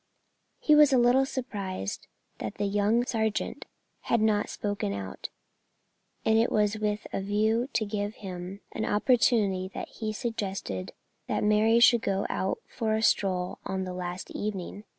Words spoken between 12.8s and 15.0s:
a stroll on the last evening.